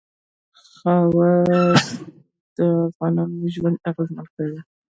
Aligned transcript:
خاوره 0.73 1.63
د 2.57 2.57
افغانانو 2.87 3.51
ژوند 3.55 3.77
اغېزمن 3.89 4.25
کوي. 4.35 4.59